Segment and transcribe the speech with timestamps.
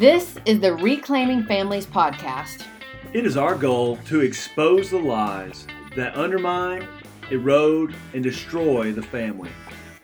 [0.00, 2.64] This is the Reclaiming Families podcast.
[3.12, 6.88] It is our goal to expose the lies that undermine,
[7.30, 9.50] erode, and destroy the family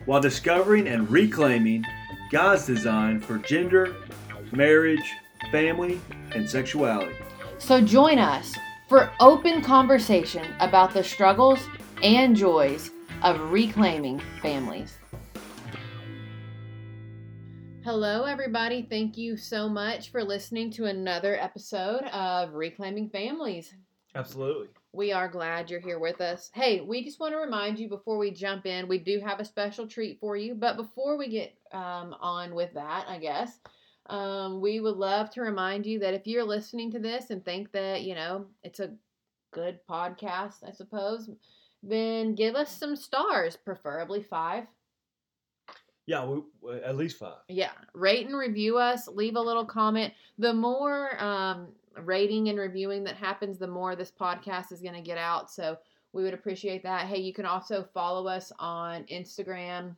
[0.04, 1.82] while discovering and reclaiming
[2.30, 3.96] God's design for gender,
[4.52, 5.14] marriage,
[5.50, 5.98] family,
[6.34, 7.16] and sexuality.
[7.56, 8.54] So join us
[8.90, 11.66] for open conversation about the struggles
[12.02, 12.90] and joys
[13.22, 14.98] of reclaiming families.
[17.86, 18.82] Hello, everybody.
[18.82, 23.72] Thank you so much for listening to another episode of Reclaiming Families.
[24.16, 24.66] Absolutely.
[24.92, 26.50] We are glad you're here with us.
[26.52, 29.44] Hey, we just want to remind you before we jump in, we do have a
[29.44, 30.56] special treat for you.
[30.56, 33.60] But before we get um, on with that, I guess,
[34.06, 37.70] um, we would love to remind you that if you're listening to this and think
[37.70, 38.96] that, you know, it's a
[39.52, 41.30] good podcast, I suppose,
[41.84, 44.64] then give us some stars, preferably five.
[46.06, 47.38] Yeah, we, we- at least five.
[47.48, 49.08] Yeah, rate and review us.
[49.08, 50.14] Leave a little comment.
[50.38, 51.68] The more um,
[52.02, 55.50] rating and reviewing that happens, the more this podcast is going to get out.
[55.50, 55.76] So
[56.12, 57.06] we would appreciate that.
[57.06, 59.96] Hey, you can also follow us on Instagram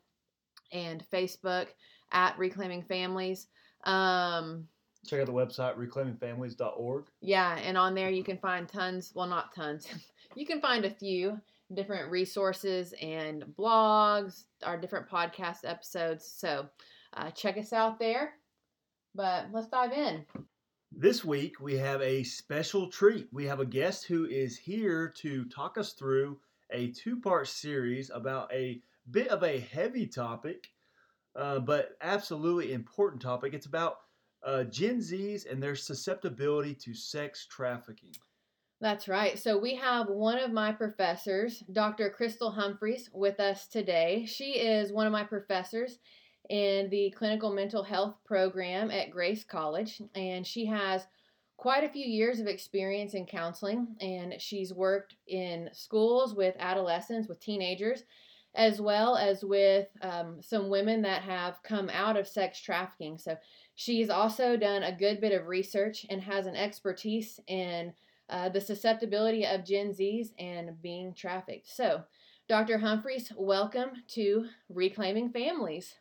[0.72, 1.69] and Facebook
[2.12, 3.48] at Reclaiming Families.
[3.84, 4.66] Um,
[5.06, 7.04] Check out the website reclaimingfamilies.org.
[7.20, 9.86] yeah, and on there you can find tons, well, not tons,
[10.34, 11.41] you can find a few
[11.74, 16.27] different resources and blogs, our different podcast episodes.
[16.27, 16.69] So
[17.14, 18.34] uh, check us out there.
[19.14, 20.25] But let's dive in.
[20.92, 23.28] This week we have a special treat.
[23.33, 26.38] We have a guest who is here to talk us through
[26.70, 30.69] a two part series about a bit of a heavy topic,
[31.36, 33.55] uh, but absolutely important topic.
[33.55, 33.98] It's about
[34.44, 38.14] uh, Gen Zs and their susceptibility to sex trafficking.
[38.80, 39.36] That's right.
[39.36, 42.10] So we have one of my professors, Dr.
[42.10, 44.24] Crystal Humphreys, with us today.
[44.24, 45.98] She is one of my professors
[46.48, 51.06] in the clinical mental health program at Grace College, and she has
[51.56, 53.97] quite a few years of experience in counseling.
[54.00, 58.04] And she's worked in schools with adolescents, with teenagers,
[58.54, 63.19] as well as with um, some women that have come out of sex trafficking.
[63.19, 63.36] So
[63.74, 67.92] she's also done a good bit of research and has an expertise in
[68.28, 71.69] uh, the susceptibility of Gen Zs and being trafficked.
[71.69, 72.05] So,
[72.49, 72.78] Dr.
[72.78, 75.94] Humphreys, welcome to Reclaiming Families.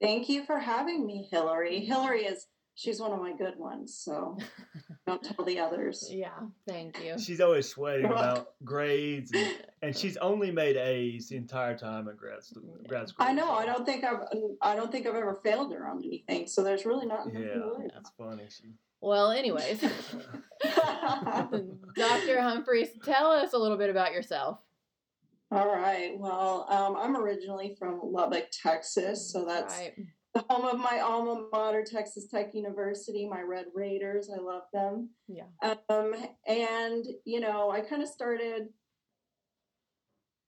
[0.00, 1.80] Thank you for having me, Hillary.
[1.80, 4.36] Hillary is she's one of my good ones, so
[5.06, 6.08] don't tell the others.
[6.10, 7.18] Yeah, thank you.
[7.18, 12.16] She's always sweating about grades, and, and she's only made A's the entire time in
[12.16, 12.40] grad,
[12.88, 13.24] grad school.
[13.26, 13.52] I know.
[13.52, 14.24] I don't think I've
[14.60, 17.54] I don't think I've ever failed her on anything, so there's really not nothing Yeah,
[17.54, 18.44] to worry it's funny.
[18.48, 18.64] She,
[19.02, 19.80] Well, anyways.
[21.96, 22.40] Dr.
[22.40, 24.60] Humphreys, tell us a little bit about yourself.
[25.50, 26.12] All right.
[26.18, 29.92] Well, um, I'm originally from Lubbock, Texas, so that's right.
[30.34, 33.28] the home of my alma mater, Texas Tech University.
[33.28, 35.10] My Red Raiders, I love them.
[35.28, 35.44] Yeah.
[35.90, 36.14] Um,
[36.46, 38.68] and you know, I kind of started.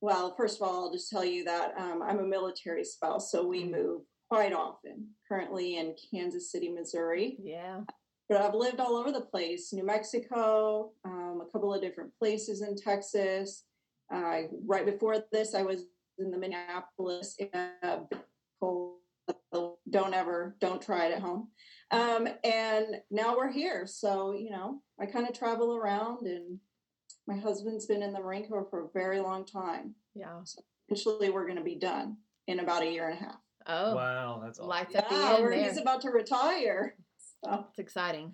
[0.01, 3.47] Well, first of all, I'll just tell you that um, I'm a military spouse, so
[3.47, 3.71] we Mhm.
[3.73, 5.09] move quite often.
[5.29, 7.81] Currently in Kansas City, Missouri, Yeah.
[8.29, 12.63] But I've lived all over the place: New Mexico, um, a couple of different places
[12.63, 13.65] in Texas.
[14.13, 15.87] Uh, right before this, I was
[16.19, 18.07] in the Minneapolis area.
[18.61, 18.99] Cold.
[19.89, 21.49] Don't ever, don't try it at home.
[21.91, 23.87] Um, and now we're here.
[23.87, 26.59] So, you know, I kind of travel around and
[27.27, 29.95] my husband's been in the Marine Corps for a very long time.
[30.15, 30.41] Yeah.
[30.45, 33.39] So Eventually, we're going to be done in about a year and a half.
[33.67, 34.69] Oh, wow, that's awesome.
[34.69, 35.69] lights at the end where there.
[35.69, 36.95] he's about to retire.
[37.45, 38.33] So It's exciting.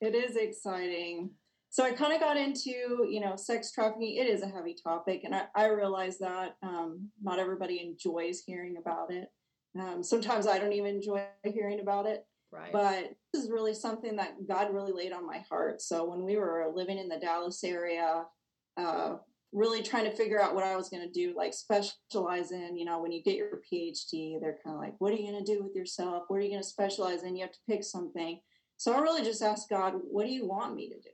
[0.00, 1.30] it is exciting.
[1.70, 4.16] So I kind of got into, you know, sex trafficking.
[4.16, 8.76] It is a heavy topic, and I, I realize that um, not everybody enjoys hearing
[8.78, 9.28] about it.
[9.78, 12.24] Um, sometimes I don't even enjoy hearing about it.
[12.52, 12.72] Right.
[12.72, 15.82] but this is really something that God really laid on my heart.
[15.82, 18.24] So when we were living in the Dallas area,
[18.76, 19.16] uh,
[19.52, 22.84] really trying to figure out what I was going to do, like specialize in, you
[22.84, 25.52] know, when you get your PhD, they're kind of like, what are you going to
[25.52, 26.24] do with yourself?
[26.28, 27.36] What are you going to specialize in?
[27.36, 28.40] You have to pick something.
[28.76, 31.10] So I really just asked God, what do you want me to do?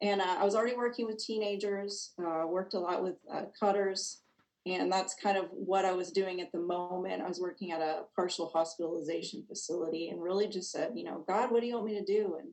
[0.00, 4.20] And uh, I was already working with teenagers, uh, worked a lot with uh, cutters,
[4.66, 7.22] and that's kind of what I was doing at the moment.
[7.22, 11.50] I was working at a partial hospitalization facility and really just said, you know, God,
[11.50, 12.36] what do you want me to do?
[12.38, 12.48] And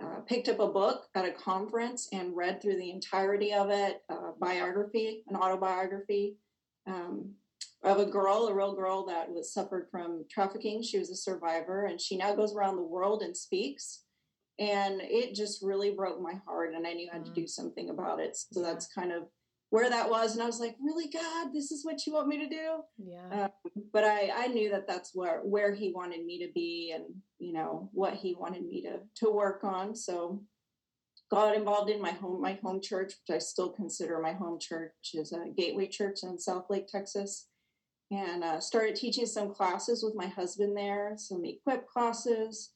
[0.00, 4.02] uh, picked up a book at a conference and read through the entirety of it,
[4.08, 6.36] uh, biography, an autobiography
[6.86, 7.32] um,
[7.82, 10.82] of a girl, a real girl that was suffered from trafficking.
[10.82, 14.04] She was a survivor, and she now goes around the world and speaks.
[14.58, 17.34] And it just really broke my heart, and I knew I had to Mm.
[17.34, 18.36] do something about it.
[18.36, 19.28] So that's kind of
[19.72, 22.36] where that was, and I was like, really, God, this is what you want me
[22.40, 22.82] to do?
[22.98, 23.44] Yeah.
[23.44, 27.06] Um, but I I knew that that's where where He wanted me to be, and
[27.38, 29.96] you know what He wanted me to to work on.
[29.96, 30.42] So
[31.30, 34.92] got involved in my home my home church, which I still consider my home church,
[35.14, 37.48] is a Gateway Church in Southlake, Texas,
[38.10, 42.72] and uh, started teaching some classes with my husband there, some equip classes,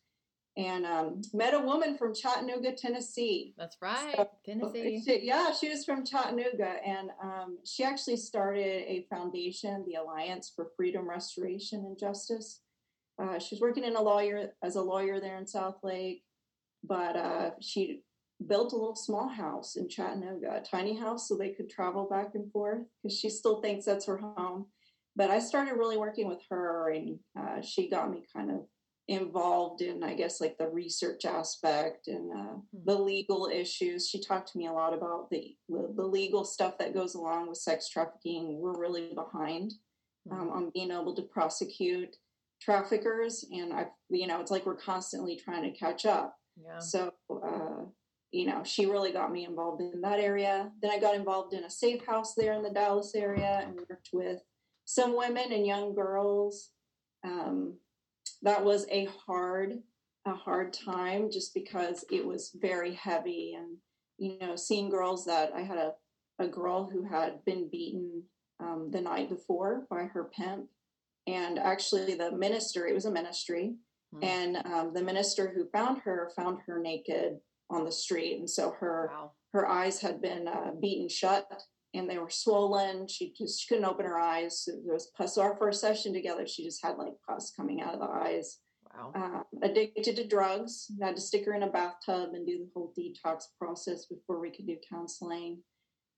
[0.56, 3.55] and um, met a woman from Chattanooga, Tennessee.
[3.58, 5.03] That's right, So, Tennessee.
[5.05, 10.50] She- yeah, she was from Chattanooga, and um, she actually started a foundation, the Alliance
[10.55, 12.62] for Freedom, Restoration, and Justice.
[13.19, 16.23] Uh, she was working in a lawyer as a lawyer there in Southlake,
[16.82, 18.03] but uh, she
[18.47, 22.35] built a little small house in Chattanooga, a tiny house, so they could travel back
[22.35, 24.67] and forth because she still thinks that's her home.
[25.17, 28.67] But I started really working with her, and uh, she got me kind of
[29.08, 32.55] involved in, I guess, like the research aspect and uh,
[32.85, 34.08] the legal issues.
[34.08, 37.58] She talked to me a lot about the, the legal stuff that goes along with
[37.58, 38.58] sex trafficking.
[38.58, 39.73] We're really behind
[40.31, 42.17] um, on being able to prosecute
[42.61, 46.35] traffickers, and I, you know, it's like we're constantly trying to catch up.
[46.61, 46.79] Yeah.
[46.79, 47.85] So, uh,
[48.32, 50.73] you know, she really got me involved in that area.
[50.82, 54.08] Then I got involved in a safe house there in the Dallas area and worked
[54.12, 54.41] with
[54.85, 56.70] some women and young girls.
[57.25, 57.79] Um,
[58.46, 59.82] that was a hard,
[60.25, 63.76] a hard time just because it was very heavy and,
[64.16, 65.93] you know, seeing girls that I had a,
[66.38, 68.22] a girl who had been beaten
[68.58, 70.66] um, the night before by her pimp.
[71.26, 73.75] And actually, the minister, it was a ministry,
[74.14, 74.22] Hmm.
[74.22, 77.38] and um, the minister who found her found her naked
[77.70, 79.32] on the street and so her Wow.
[79.52, 81.44] her eyes had been uh, beaten shut
[81.94, 83.08] and they were swollen.
[83.08, 84.62] She just she couldn't open her eyes.
[84.64, 87.80] So there was pus so our first session together she just had like pus coming
[87.80, 88.58] out of the eyes.
[88.94, 89.12] Wow.
[89.14, 92.94] uh, addicted to drugs had to stick her in a bathtub and do the whole
[92.98, 95.62] detox process before we could do counseling.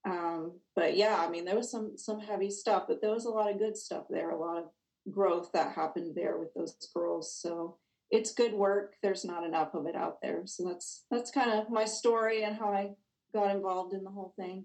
[0.08, 3.30] Um, but yeah i mean there was some some heavy stuff but there was a
[3.30, 4.66] lot of good stuff there a lot of
[5.10, 7.34] growth that happened there with those girls.
[7.34, 7.76] So
[8.10, 8.94] it's good work.
[9.02, 10.42] There's not enough of it out there.
[10.46, 12.90] So that's that's kind of my story and how i
[13.34, 14.64] got involved in the whole thing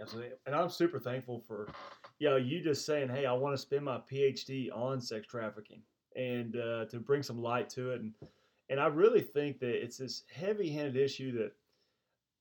[0.00, 0.32] Absolutely.
[0.46, 1.68] And I'm super thankful for,
[2.18, 5.82] you know, you just saying, hey, I want to spend my PhD on sex trafficking
[6.16, 8.00] and uh, to bring some light to it.
[8.00, 8.12] And,
[8.70, 11.52] and I really think that it's this heavy handed issue that,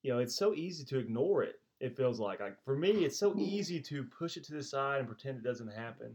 [0.01, 1.59] you know, it's so easy to ignore it.
[1.79, 4.99] It feels like, like for me, it's so easy to push it to the side
[4.99, 6.13] and pretend it doesn't happen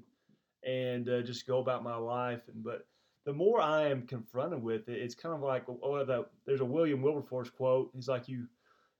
[0.65, 2.43] and uh, just go about my life.
[2.53, 2.87] And, but
[3.25, 6.65] the more I am confronted with it, it's kind of like, oh, the, there's a
[6.65, 7.91] William Wilberforce quote.
[7.94, 8.47] He's like, you,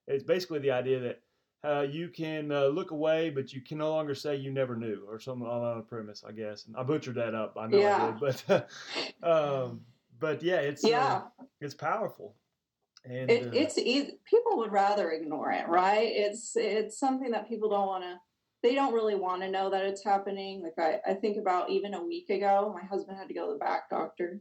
[0.07, 1.21] it's basically the idea that
[1.67, 5.05] uh, you can uh, look away, but you can no longer say you never knew,
[5.09, 6.67] or something on a premise, I guess.
[6.67, 7.57] And I butchered that up.
[7.59, 8.15] I know Yeah.
[8.21, 8.71] I did, but
[9.23, 9.81] um,
[10.19, 11.23] but yeah, it's uh, yeah
[11.61, 12.37] it's powerful,
[13.05, 17.49] and it, uh, it's easy people would rather ignore it right it's it's something that
[17.49, 18.17] people don't want to
[18.63, 21.95] they don't really want to know that it's happening like I, I think about even
[21.95, 24.41] a week ago my husband had to go to the back doctor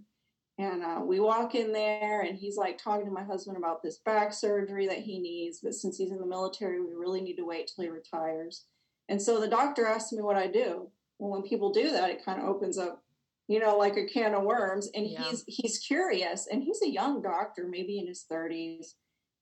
[0.58, 3.98] and uh, we walk in there and he's like talking to my husband about this
[4.06, 7.46] back surgery that he needs but since he's in the military we really need to
[7.46, 8.66] wait till he retires.
[9.10, 10.90] And so the doctor asked me what i do.
[11.20, 13.04] Well when people do that it kind of opens up
[13.48, 15.24] you know like a can of worms and Yeah.
[15.24, 18.94] he's he's curious and he's a young doctor maybe in his 30s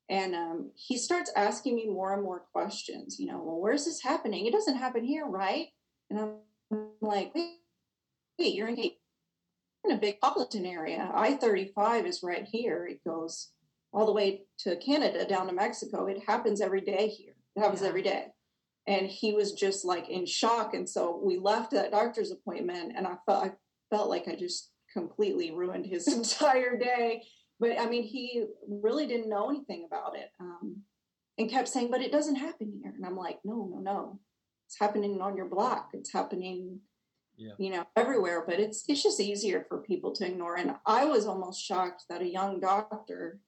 [0.09, 4.01] and um, he starts asking me more and more questions you know well where's this
[4.03, 4.45] happening?
[4.45, 5.67] It doesn't happen here right?
[6.09, 6.31] And i'm
[7.01, 7.59] like wait
[8.39, 8.75] wait you're in
[9.83, 11.11] in a big metropolitan area.
[11.13, 12.85] I-35 is right here.
[12.85, 13.49] It goes
[13.91, 16.07] all the way to canada down to mexico.
[16.07, 17.35] It happens every day here.
[17.55, 17.89] It happens Yeah.
[17.89, 18.27] every day.
[18.87, 20.73] And he was just like in shock.
[20.73, 23.51] And so we left that doctor's appointment and i felt i
[23.89, 27.23] felt like i just completely ruined his entire day.
[27.59, 30.77] But i mean he really didn't know anything about it um,
[31.37, 32.93] and kept saying but it doesn't happen here.
[32.95, 34.19] And i'm like no no no.
[34.67, 35.89] It's happening on your block.
[35.93, 36.79] It's happening
[37.37, 37.53] Yeah.
[37.57, 41.25] you know everywhere but it's it's just easier for people to ignore and i was
[41.25, 43.39] almost shocked that a young doctor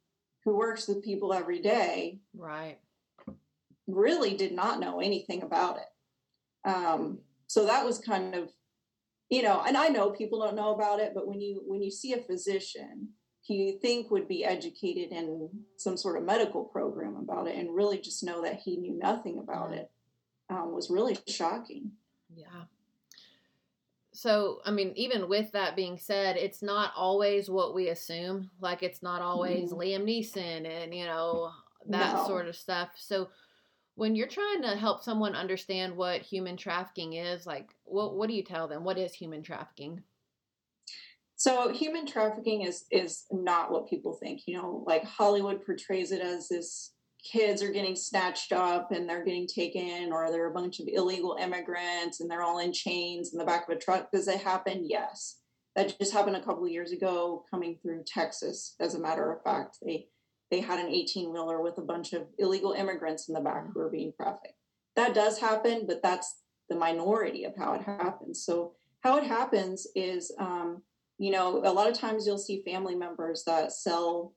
[0.43, 2.79] who works with people every day Right.
[3.87, 6.69] really did not know anything about it.
[6.69, 8.49] Um, so that was kind of,
[9.29, 11.91] you know, and I know people don't know about it, but when you when you
[11.91, 13.09] see a physician
[13.47, 17.75] who you think would be educated in some sort of medical program about it, and
[17.75, 19.77] really just know that he knew nothing about Yeah.
[19.81, 19.91] it,
[20.49, 21.91] um, was really shocking.
[22.35, 22.65] Yeah.
[24.15, 28.49] So, I mean, even with that being said, it's not always what we assume.
[28.61, 29.77] Like, it's not always Mhm.
[29.77, 31.53] Liam Neeson and, you know,
[31.87, 32.25] that No.
[32.25, 32.97] sort of stuff.
[32.97, 33.29] So,
[33.95, 38.33] when you're trying to help someone understand what human trafficking is, like, what, what do
[38.35, 38.85] you tell them?
[38.85, 40.03] What is human trafficking?
[41.35, 44.47] So human trafficking is is not what people think.
[44.47, 46.94] You know, like Hollywood portrays it as this
[47.25, 50.87] kids are getting snatched up and they're getting taken, or there are a bunch of
[50.87, 54.11] illegal immigrants and they're all in chains in the back of a truck.
[54.11, 54.85] Does it happen?
[54.87, 55.39] Yes.
[55.75, 58.75] That just happened a couple of years ago coming through Texas.
[58.79, 60.07] As a matter of fact, they
[60.51, 63.79] they had an 18 wheeler with a bunch of illegal immigrants in the back who
[63.79, 64.53] were being trafficked.
[64.95, 68.45] That does happen, but that's the minority of how it happens.
[68.45, 70.83] So how it happens is, um,
[71.17, 74.33] you know, a lot of times you'll see family members that sell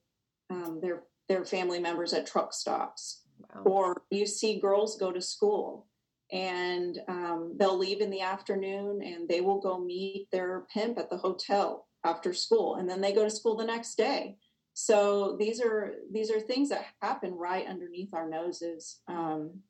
[0.51, 3.23] um, their their family members at truck stops,
[3.55, 3.63] wow.
[3.65, 5.87] or you see girls go to school
[6.31, 11.09] and um, they'll leave in the afternoon and they will go meet their pimp at
[11.09, 14.37] the hotel after school, and then they go to school the next day.
[14.75, 19.01] So these are these are things that happen right underneath our noses.
[19.09, 19.61] Um,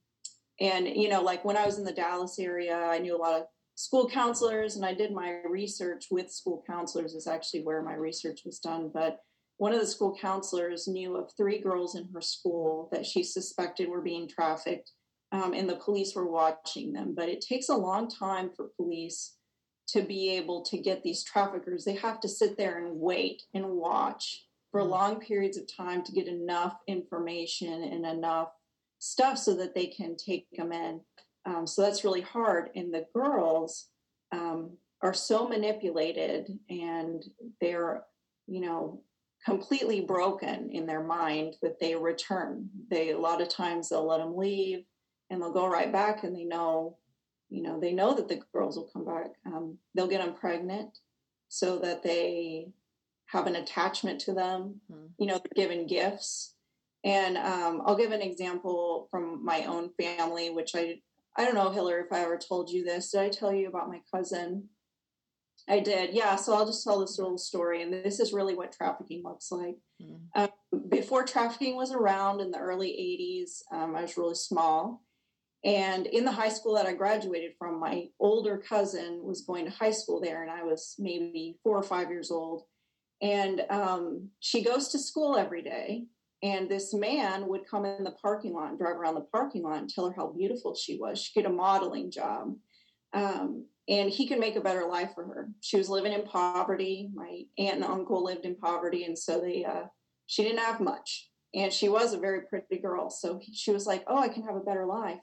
[0.61, 3.41] and you know, like when I was in the Dallas area, I knew a lot
[3.41, 7.15] of school counselors, and I did my research with school counselors.
[7.15, 9.21] Is actually where my research was done, but
[9.59, 13.89] one of the school counselors knew of three girls in her school that she suspected
[13.89, 14.93] were being trafficked,
[15.33, 17.15] um, and the police were watching them.
[17.15, 19.35] But it takes a long time for police
[19.89, 21.85] to be able to get these traffickers.
[21.85, 24.89] They have to sit there and wait and watch for mm.
[24.89, 28.51] long periods of time to get enough information and enough
[28.99, 31.01] stuff so that they can take them in.
[31.47, 32.71] Um, so that's really hard.
[32.75, 33.89] And the girls
[34.33, 37.25] um, are so manipulated and
[37.61, 38.03] they're,
[38.47, 39.03] you know,
[39.49, 42.69] completely broken in their mind that they return.
[42.91, 44.85] They a lot of times they'll let them leave
[45.31, 46.99] and they'll go right back and they know,
[47.49, 49.31] you know, they know that the girls will come back.
[49.47, 50.99] Um, they'll get them pregnant
[51.49, 52.69] so that they
[53.27, 54.81] have an attachment to them.
[54.93, 55.07] Mm-hmm.
[55.19, 56.55] You know, they're given gifts.
[57.05, 61.01] And um, I'll give an example from my own family, which I
[61.37, 63.13] I don't know, Hillary, if I ever told you this.
[63.13, 64.69] Did I tell you about my cousin?
[65.69, 66.37] I did, yeah.
[66.37, 69.77] So I'll just tell this little story, and this is really what trafficking looks like.
[70.03, 70.21] Mm.
[70.35, 70.49] Um,
[70.89, 75.03] before trafficking was around in the early 80s, um, I was really small.
[75.65, 79.71] And in the high school that I graduated from, my older cousin was going to
[79.71, 82.63] high school there, and I was maybe four or five years old.
[83.21, 86.05] And um, she goes to school every day.
[86.41, 89.79] And this man would come in the parking lot and drive around the parking lot
[89.79, 91.21] and tell her how beautiful she was.
[91.21, 92.55] She get a modeling job.
[93.13, 95.49] Um, and he could make a better life for her.
[95.61, 97.11] She was living in poverty.
[97.15, 99.85] My aunt and uncle lived in poverty, and so they uh,
[100.27, 103.11] she didn't have much, and she was a very pretty girl.
[103.11, 105.21] So he, she was like, "Oh, I can have a better life."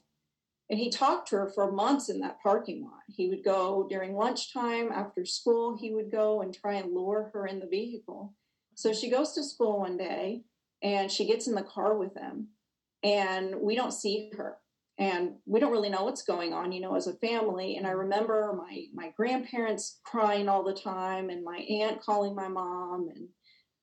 [0.70, 3.02] And he talked to her for months in that parking lot.
[3.08, 5.78] He would go during lunchtime after school.
[5.78, 8.34] He would go and try and lure her in the vehicle.
[8.74, 10.42] So she goes to school one day,
[10.82, 12.48] and she gets in the car with him,
[13.04, 14.58] and we don't see her
[14.98, 17.78] and we don't really know what's going on you know as a family.
[17.78, 22.48] And i remember my my grandparents crying all the time and my aunt calling my
[22.48, 23.28] mom and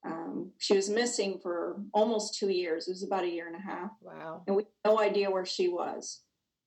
[0.04, 2.88] um, she was missing for almost two years.
[2.88, 3.90] It was about a year and a half.
[4.00, 4.42] Wow.
[4.46, 6.22] And we had no idea where she was.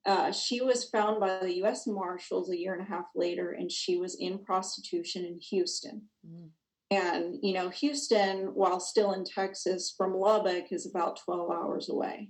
[0.05, 3.71] Uh, she was found by the u.s marshals a year and a half later and
[3.71, 6.03] she was in prostitution in houston.
[6.25, 6.49] Mm.
[6.91, 12.29] and you know houston while still in texas from lubbock is about 12 hours away.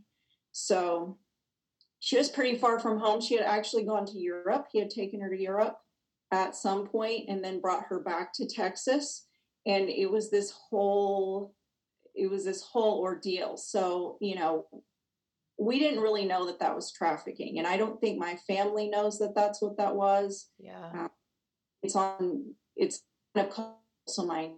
[0.53, 1.17] So
[1.99, 3.21] she was pretty far from home.
[3.21, 4.67] She had actually gone to Europe.
[4.71, 5.77] He had taken her to Europe
[6.31, 9.27] at some point and then brought her back to Texas.
[9.65, 11.55] And it was this whole
[12.15, 13.57] it was this whole ordeal.
[13.57, 14.65] So, you know,
[15.57, 17.57] we didn't really know that that was trafficking.
[17.59, 20.49] And I don't think my family knows that that's what that was.
[20.57, 20.91] Yeah.
[20.97, 21.07] Uh,
[21.83, 23.03] it's on, it's
[23.35, 23.73] kind of
[24.07, 24.51] so my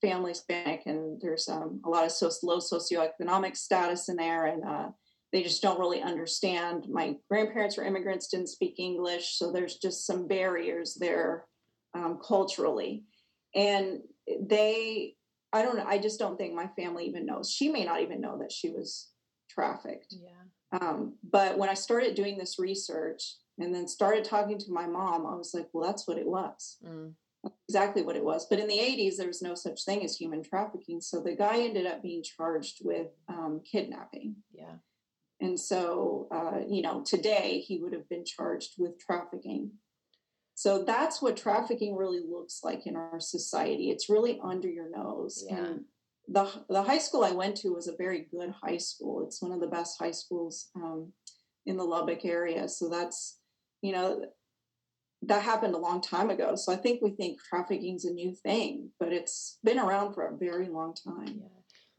[0.00, 4.46] family's Hispanic and there's um, a lot of so, low socioeconomic status in there.
[4.46, 4.88] And, uh,
[5.32, 6.86] they just don't really understand.
[6.88, 11.44] My grandparents were immigrants, didn't speak English, so there's just some barriers there
[11.94, 13.04] um, culturally.
[13.54, 14.00] And
[14.40, 15.14] they,
[15.52, 17.50] I don't know, I just don't think my family even knows.
[17.50, 19.10] She may not even know that she was
[19.50, 20.14] trafficked.
[20.18, 20.80] Yeah.
[20.80, 25.26] Um, but when I started doing this research and then started talking to my mom,
[25.26, 26.76] I was like, well, that's what it was.
[26.84, 27.12] Mm.
[27.68, 28.46] Exactly what it was.
[28.48, 31.00] But in the 80s, there was no such thing as human trafficking.
[31.00, 34.36] So the guy ended up being charged with um, kidnapping.
[35.40, 39.70] And so, uh, you know, today he would have been charged with trafficking.
[40.54, 43.90] So that's what trafficking really looks like in our society.
[43.90, 45.44] It's really under your nose.
[45.48, 45.58] Yeah.
[45.58, 45.84] And
[46.26, 49.24] the, the high school I went to was a very good high school.
[49.24, 51.12] It's one of the best high schools um,
[51.66, 52.68] in the Lubbock area.
[52.68, 53.38] So that's,
[53.82, 54.26] you know,
[55.22, 56.56] that happened a long time ago.
[56.56, 60.26] So I think we think trafficking is a new thing, but it's been around for
[60.26, 61.40] a very long time.
[61.40, 61.58] Yeah.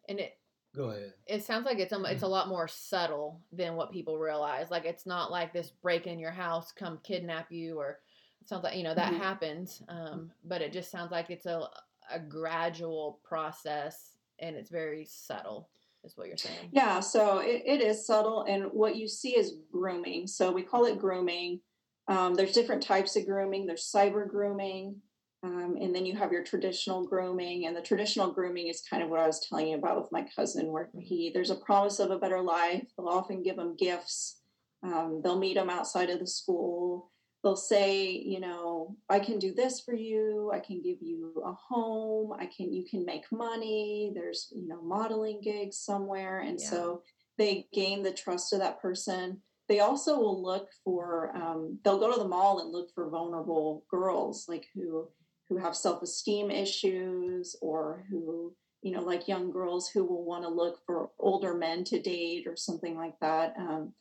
[0.10, 0.34] And it,
[0.76, 1.14] Go ahead.
[1.26, 4.70] It sounds like it's a, it's a lot more subtle than what people realize.
[4.70, 8.00] Like it's not like this break in your house, come kidnap you, or
[8.42, 9.22] it sounds like you know that mm-hmm.
[9.22, 9.82] happens.
[9.90, 11.68] Um, but it just sounds like it's a
[12.12, 15.70] a gradual process and it's very subtle.
[16.04, 16.70] is what you're saying.
[16.72, 20.28] Yeah, so it, it is subtle, and what you see is grooming.
[20.28, 21.62] So we call it grooming.
[22.08, 23.66] Um, there's different types of grooming.
[23.66, 24.96] There's cyber grooming,
[25.44, 27.66] um, and then you have your traditional grooming.
[27.66, 30.26] And the traditional grooming is kind of what I was telling you about with my
[30.36, 32.84] cousin, where he there's a promise of a better life.
[32.98, 34.42] They'll often give him gifts.
[34.84, 37.12] Um, they'll meet him outside of the school
[37.44, 41.54] they'll say you know i can do this for you i can give you a
[41.54, 46.70] home i can you can make money there's you know modeling gigs somewhere and yeah.
[46.70, 47.02] so
[47.38, 52.12] they gain the trust of that person they also will look for um, they'll go
[52.12, 55.08] to the mall and look for vulnerable girls like who
[55.50, 60.50] who have self-esteem issues or who you know like young girls who will want to
[60.50, 63.92] look for older men to date or something like that um,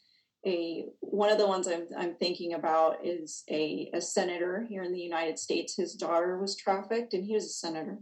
[0.47, 4.93] a one of the ones I'm, I'm thinking about is a, a senator here in
[4.93, 5.77] the United States.
[5.77, 7.99] His daughter was trafficked, and he was a senator,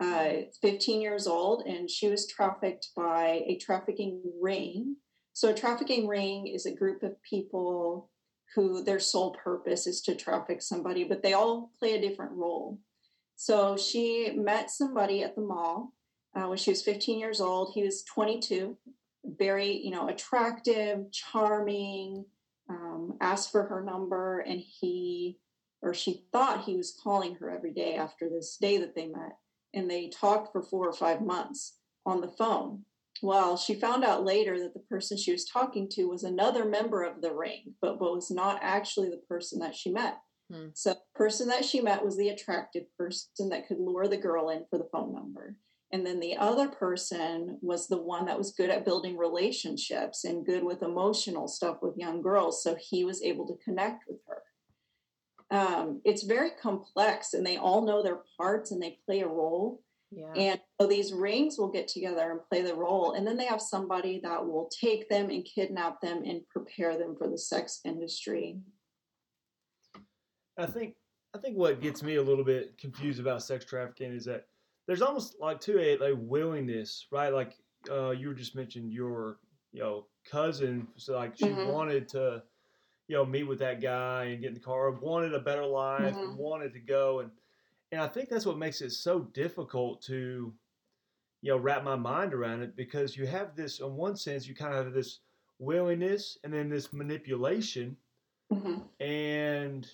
[0.00, 4.96] uh, 15 years old, and she was trafficked by a trafficking ring.
[5.32, 8.10] So, a trafficking ring is a group of people
[8.54, 12.78] who their sole purpose is to traffic somebody, but they all play a different role.
[13.36, 15.92] So, she met somebody at the mall
[16.34, 17.72] uh, when she was 15 years old.
[17.74, 18.76] He was 22
[19.38, 22.24] very, you know, attractive, charming,
[22.68, 25.38] um, asked for her number, and he
[25.82, 29.36] or she thought he was calling her every day after this day that they met.
[29.74, 32.84] And they talked for four or five months on the phone.
[33.22, 37.02] Well, she found out later that the person she was talking to was another member
[37.02, 40.18] of the ring, but, was not actually the person that she met.
[40.52, 40.68] Hmm.
[40.74, 44.50] So the person that she met was the attractive person that could lure the girl
[44.50, 45.56] in for the phone number.
[45.92, 50.44] And then the other person was the one that was good at building relationships and
[50.44, 52.62] good with emotional stuff with young girls.
[52.62, 54.42] So he was able to connect with her.
[55.56, 59.80] Um, it's very complex and they all know their parts and they play a role.
[60.10, 60.32] Yeah.
[60.34, 63.12] And so these rings will get together and play the role.
[63.12, 67.16] And then they have somebody that will take them and kidnap them and prepare them
[67.16, 68.58] for the sex industry.
[70.58, 70.94] I think
[71.34, 74.46] I think what gets me a little bit confused about sex trafficking is that
[74.86, 77.32] there's almost like to a like willingness, right?
[77.32, 77.56] Like
[77.90, 79.38] uh, you were just mentioned your
[79.72, 81.70] you know cousin, so like she mm-hmm.
[81.70, 82.42] wanted to
[83.08, 86.14] you know meet with that guy and get in the car, wanted a better life,
[86.14, 86.36] mm-hmm.
[86.36, 87.30] wanted to go, and
[87.92, 90.52] and I think that's what makes it so difficult to
[91.42, 94.54] you know wrap my mind around it because you have this in one sense you
[94.54, 95.20] kind of have this
[95.58, 97.96] willingness and then this manipulation
[98.52, 98.80] mm-hmm.
[99.02, 99.86] and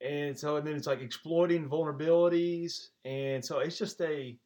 [0.00, 4.36] and so and then it's like exploiting vulnerabilities and so it's just a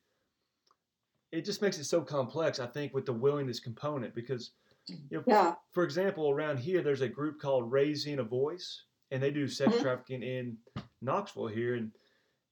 [1.33, 4.53] it just makes it so complex i think with the willingness component because
[4.89, 5.55] you know, yeah.
[5.73, 9.73] for example around here there's a group called raising a voice and they do sex
[9.73, 9.83] mm-hmm.
[9.83, 10.57] trafficking in
[11.03, 11.91] knoxville here and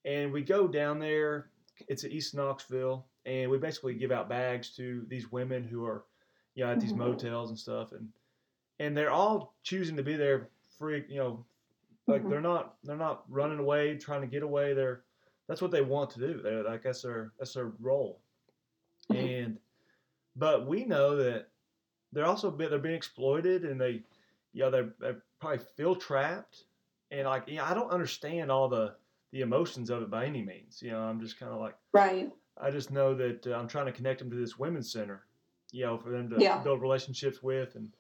[0.04, 1.50] and we go down there
[1.88, 6.04] it's east knoxville and we basically give out bags to these women who are
[6.54, 7.10] you know at these mm-hmm.
[7.10, 8.08] motels and stuff and
[8.80, 11.44] and they're all choosing to be there free you know
[12.08, 12.30] like mm-hmm.
[12.30, 14.72] they're not they're not running away, trying to get away.
[14.72, 15.02] They're
[15.46, 16.40] that's what they want to do.
[16.42, 18.20] They're like that's their that's their role.
[19.12, 19.26] Mm-hmm.
[19.26, 19.58] And
[20.34, 21.48] but we know that
[22.12, 24.02] they're also they're being exploited and they
[24.54, 26.64] you know they they probably feel trapped
[27.10, 28.94] and like yeah I don't understand all the
[29.32, 30.80] the emotions of it by any means.
[30.82, 32.30] You know I'm just kind of like right.
[32.60, 35.24] I just know that uh, I'm trying to connect them to this women's center.
[35.70, 36.58] You know for them to yeah.
[36.58, 37.90] build relationships with and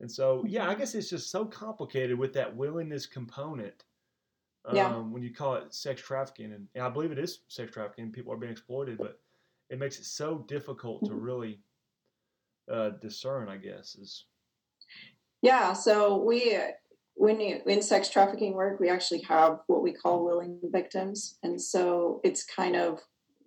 [0.00, 3.84] and so, yeah, I guess it's just so complicated with that willingness component.
[4.66, 4.96] Um, yeah.
[4.96, 8.32] When you call it sex trafficking, and, and, I believe it is sex trafficking, people
[8.32, 9.20] are being exploited, but
[9.70, 11.20] it makes it so difficult to mm-hmm.
[11.20, 11.60] really
[12.70, 13.48] uh, discern.
[13.48, 14.24] I guess is.
[15.46, 15.72] Yeah.
[15.74, 16.58] So we,
[17.14, 21.60] when you in sex trafficking work, we actually have what we call willing victims, and
[21.60, 22.98] so it's kind of,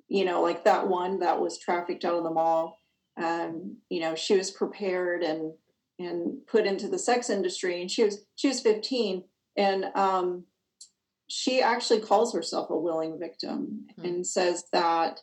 [0.08, 2.80] you know, like that one that was trafficked out of the mall.
[3.22, 5.54] Um, you know, she was prepared and
[6.00, 9.26] and put into the sex industry and she was she was 15
[9.58, 10.46] and um,
[11.28, 14.08] she actually calls herself a willing victim mm-hmm.
[14.08, 15.20] and says that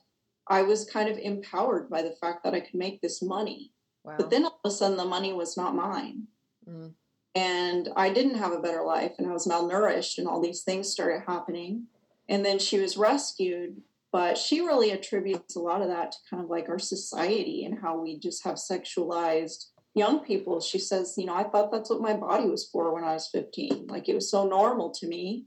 [0.49, 3.73] i was kind of empowered by the fact that i could make this money
[4.05, 4.17] wow.
[4.19, 6.27] but then all of a sudden the money was not mine
[6.69, 6.89] mm-hmm.
[7.35, 10.89] and i didn't have a better life and i was malnourished and all these things
[10.89, 11.87] started happening
[12.29, 13.81] and then she was rescued
[14.13, 17.79] but she really attributes a lot of that to kind of like our society and
[17.79, 22.03] how we just have sexualized young people, she says, you know, I thought that's what
[22.03, 23.87] my body was for when I was 15.
[23.89, 25.47] Like it was so normal to me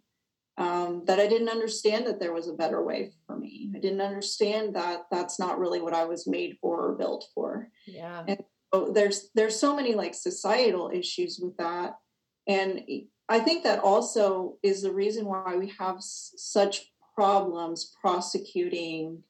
[0.58, 3.72] um, that I didn't understand that there was a better way for me.
[3.76, 7.70] I didn't understand that that's not really what I was made for or built for.
[7.86, 8.24] Yeah.
[8.28, 8.40] And
[8.94, 11.98] there's there's so many like societal issues with that,
[12.48, 12.82] and
[13.28, 19.24] I think that also is the reason why we have s- such problems prosecuting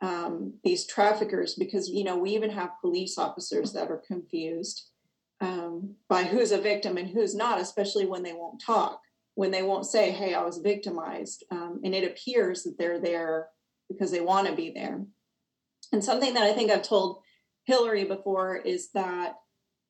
[0.00, 4.88] um, these traffickers because you know we even have police officers that are confused
[5.40, 9.00] um, by who's a victim and who's not especially when they won't talk
[9.34, 13.48] when they won't say hey i was victimized um, and it appears that they're there
[13.88, 15.04] because they want to be there.
[15.92, 17.22] And something that i think i've told
[17.68, 19.36] hillary before is that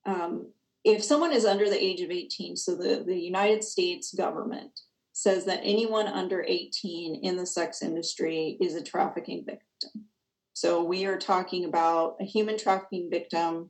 [0.04, 0.52] um,
[0.84, 4.80] if someone is under the age of 18 so the, the united states government
[5.18, 10.04] says that anyone under 18 in the sex industry is a trafficking victim.
[10.52, 13.68] So we are talking about a human trafficking victim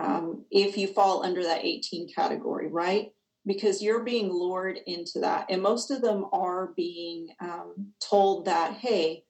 [0.00, 3.10] um, if you fall under that 18 category, right?
[3.44, 5.46] Because you're being lured into that.
[5.50, 9.24] And most of them are being um, told that, hey,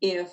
[0.00, 0.28] if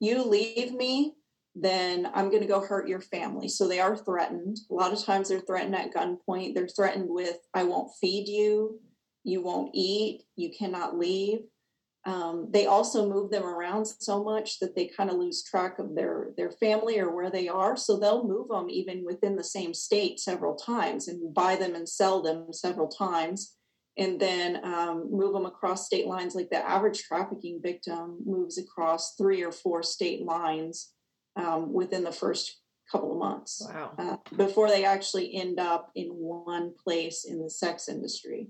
[0.00, 1.14] you leave me,
[1.58, 3.48] then I'm going to go hurt your family.
[3.48, 4.58] So they are threatened.
[4.70, 6.54] A lot of times they're threatened at gunpoint.
[6.54, 8.78] They're threatened with, I won't feed you
[9.26, 11.40] you won't eat, you cannot leave.
[12.06, 15.96] Um, they also move them around so much that they kind of lose track of
[15.96, 17.76] their their family or where they are.
[17.76, 21.88] So they'll move them even within the same state several times and buy them and
[21.88, 23.56] sell them several times,
[23.98, 26.36] and then um, move them across state lines.
[26.36, 30.92] Like the average trafficking victim moves across three or four state lines
[31.36, 33.92] um, within the first couple of months wow.
[33.98, 38.48] uh, before they actually end up in one place in the sex industry.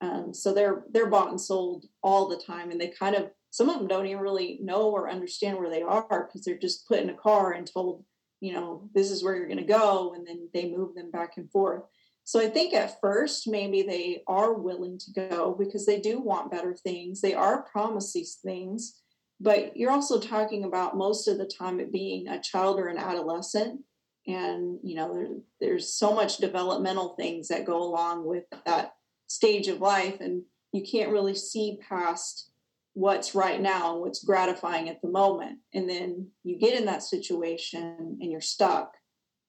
[0.00, 3.68] Um, so they're they're bought and sold all the time, and they kind of some
[3.68, 7.00] of them don't even really know or understand where they are because they're just put
[7.00, 8.04] in a car and told,
[8.40, 11.36] you know, this is where you're going to go, and then they move them back
[11.36, 11.82] and forth.
[12.24, 16.50] So I think at first maybe they are willing to go because they do want
[16.50, 17.22] better things.
[17.22, 19.00] They are promised these things,
[19.40, 22.98] but you're also talking about most of the time it being a child or an
[22.98, 23.80] adolescent.
[24.26, 25.28] And you know there,
[25.60, 28.94] there's so much developmental things that go along with that
[29.26, 32.50] stage of life and you can't really see past
[32.92, 35.58] what's right now and what's gratifying at the moment.
[35.72, 38.94] And then you get in that situation and you're stuck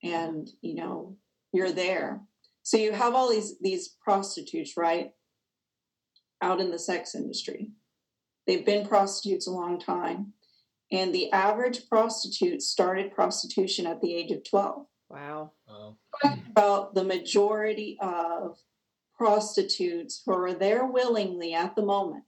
[0.03, 1.17] and you know
[1.51, 2.21] you're there.
[2.63, 5.11] So you have all these these prostitutes right
[6.41, 7.71] out in the sex industry
[8.47, 10.33] they've been prostitutes a long time.
[10.91, 15.97] And the average prostitute started prostitution at the age of 12 wow, wow.
[16.23, 18.57] about the majority of
[19.15, 22.23] prostitutes who are there willingly at the moment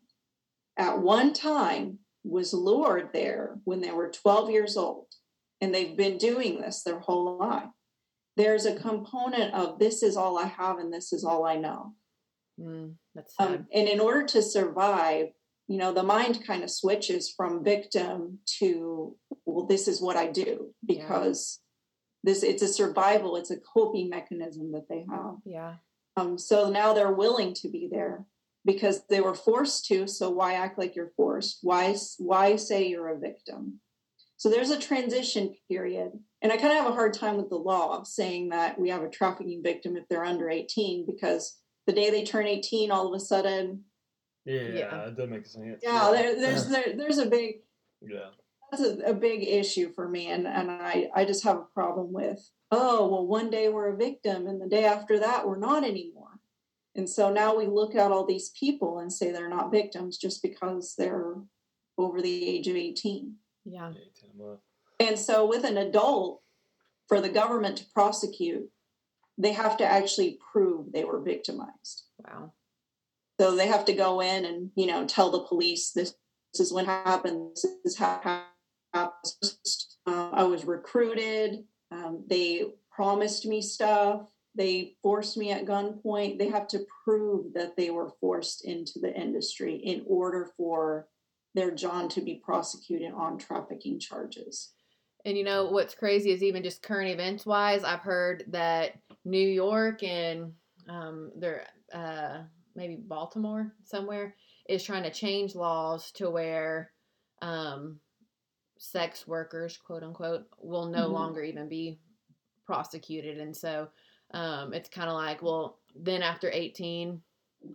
[0.78, 5.08] at one time was lured there when they were 12 years old.
[5.60, 7.70] And they've been doing this their whole life.
[8.36, 11.94] There's a component of this is all i have and this is all i know.
[12.60, 13.48] Mm, that's um.
[13.48, 15.28] Um, and in order to survive
[15.68, 20.28] you know the mind kind of switches from victim to well this is what i
[20.28, 21.60] do because
[22.24, 22.32] yeah.
[22.32, 25.76] this it's a survival it's a coping mechanism that they have yeah
[26.18, 28.26] um, so now they're willing to be there
[28.66, 30.08] because they were forced to.
[30.08, 31.60] So why act like you're forced?
[31.62, 33.80] Why why say you're a victim?
[34.38, 37.58] So there's a transition period, and I kind of have a hard time with the
[37.58, 42.10] law saying that we have a trafficking victim if they're under 18 because the day
[42.10, 43.84] they turn 18, all of a sudden.
[44.46, 45.06] Yeah, yeah.
[45.06, 45.82] it doesn't make sense.
[45.84, 47.58] Yeah, there, there's there, there's a big.
[48.02, 48.30] Yeah.
[48.72, 52.12] That's a, a big issue for me, and and I I just have a problem
[52.14, 55.84] with oh, well, one day we're a victim and the day after that we're not
[55.84, 56.40] anymore.
[56.96, 60.42] And so now we look at all these people and say they're not victims just
[60.42, 61.36] because they're
[61.98, 63.36] over the age of 18.
[63.66, 63.92] Yeah.
[65.00, 66.42] And so with an adult,
[67.08, 68.70] for the government to prosecute,
[69.38, 72.04] they have to actually prove they were victimized.
[72.18, 72.54] Wow.
[73.42, 76.14] So they have to go in and, you know, tell the police this,
[76.54, 77.56] this is what happened.
[77.56, 78.46] This is how
[78.94, 79.16] happened.
[80.06, 81.64] Uh, I was recruited.
[81.90, 84.30] Um, they promised me stuff.
[84.54, 86.38] They forced me at gunpoint.
[86.38, 91.08] They have to prove that they were forced into the industry in order for
[91.56, 94.74] their John to be prosecuted on trafficking charges.
[95.26, 99.48] And you know what's crazy is even just current events wise, I've heard that New
[99.48, 100.54] York and
[100.88, 102.42] um, there uh,
[102.76, 104.36] maybe Baltimore somewhere
[104.68, 106.92] is trying to change laws to where
[107.42, 108.00] um,
[108.78, 111.14] sex workers, quote unquote, will no mm-hmm.
[111.14, 112.00] longer even be
[112.66, 113.38] prosecuted.
[113.38, 113.90] And so
[114.34, 117.22] um, it's kind of like, well, then after 18,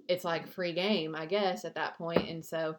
[0.09, 2.29] it's like free game, I guess, at that point.
[2.29, 2.77] And so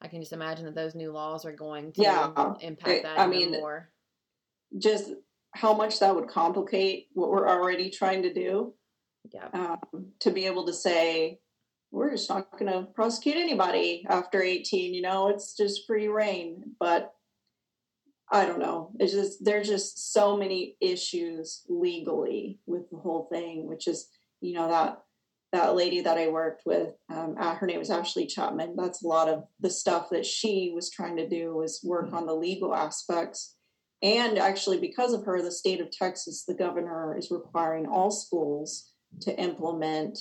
[0.00, 3.26] I can just imagine that those new laws are going to yeah, impact that I
[3.26, 3.90] mean, more.
[4.78, 5.12] Just
[5.52, 8.74] how much that would complicate what we're already trying to do.
[9.32, 9.48] Yeah.
[9.52, 11.40] Um, to be able to say,
[11.96, 16.74] we're just not going to prosecute anybody after 18, you know, it's just free reign.
[16.78, 17.14] But
[18.30, 18.90] I don't know.
[18.98, 24.08] It's just there's just so many issues legally with the whole thing, which is
[24.40, 25.02] you know that
[25.52, 28.74] that lady that I worked with, um, her name was Ashley Chapman.
[28.76, 32.16] That's a lot of the stuff that she was trying to do was work mm-hmm.
[32.16, 33.54] on the legal aspects.
[34.02, 38.90] And actually, because of her, the state of Texas, the governor is requiring all schools
[39.20, 40.18] to implement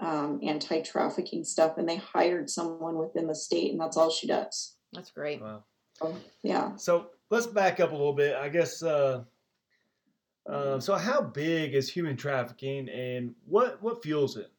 [0.00, 1.78] um, anti trafficking stuff.
[1.78, 4.76] And they hired someone within the state, and that's all she does.
[4.92, 5.40] That's great.
[5.40, 5.64] Wow.
[5.94, 6.76] So, yeah.
[6.76, 8.34] So let's back up a little bit.
[8.36, 8.82] I guess.
[8.82, 9.24] Uh,
[10.48, 14.50] uh, so, how big is human trafficking, and what what fuels it?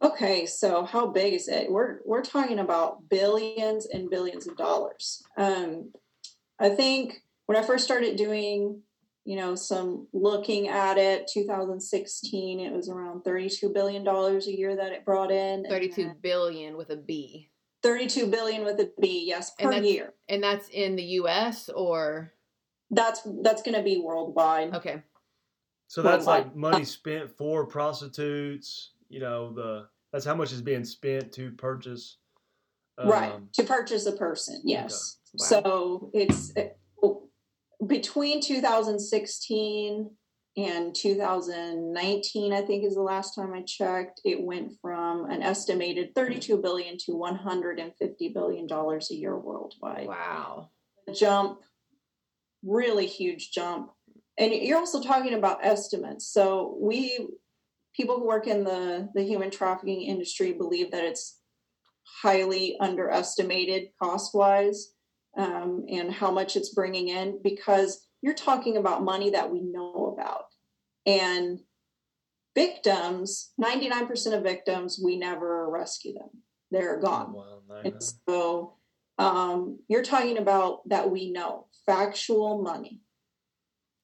[0.00, 1.70] Okay, so how big is it?
[1.70, 5.22] We're we're talking about billions and billions of dollars.
[5.36, 5.92] Um,
[6.58, 8.82] I think when I first started doing,
[9.28, 14.74] you know, some looking at it, 2016, it was around 32 billion dollars a year
[14.74, 15.66] that it brought in.
[15.68, 17.50] 32 billion with a B.
[17.82, 20.14] 32 billion with a B, yes, per and year.
[20.30, 22.32] And that's in the US or
[22.90, 24.74] that's that's going to be worldwide.
[24.76, 25.02] Okay.
[25.88, 26.44] So that's worldwide.
[26.46, 31.50] like money spent for prostitutes, you know, the that's how much is being spent to
[31.50, 32.16] purchase
[32.96, 35.38] um, right to purchase a person yes okay.
[35.38, 35.62] wow.
[35.62, 36.52] so it's
[37.86, 40.10] between 2016
[40.56, 46.12] and 2019 i think is the last time i checked it went from an estimated
[46.16, 50.08] 32 billion to 150 billion dollars a year worldwide.
[50.08, 50.70] Wow.
[51.14, 51.60] Jump
[52.62, 53.90] really huge jump.
[54.36, 56.32] And you're also talking about estimates.
[56.32, 57.28] So we
[57.94, 61.38] people who work in the the human trafficking industry believe that it's
[62.22, 64.92] highly underestimated cost wise
[65.36, 70.16] um, and how much it's bringing in because you're talking about money that we know
[70.16, 70.46] about.
[71.06, 71.60] And
[72.54, 76.30] victims 99% of victims we never rescue them.
[76.70, 77.32] They're gone.
[77.32, 78.74] Wow, and so
[79.18, 83.00] um, you're talking about that we know factual money.